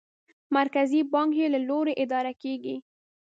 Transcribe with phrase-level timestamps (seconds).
[0.57, 2.75] مرکزي بانک یې له لوري اداره کېږي.